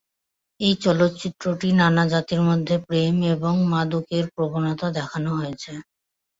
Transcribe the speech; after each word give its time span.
এই 0.59 0.73
চলচ্চিত্রটি 0.83 1.67
নানা 1.79 2.03
জাতির 2.11 2.41
মধ্যে 2.49 2.75
প্রেম 2.87 3.15
এবং 3.33 3.53
মাদকের 3.71 4.25
প্রবণতা 4.35 4.87
দেখানো 4.97 5.29
হয়েছে। 5.39 5.71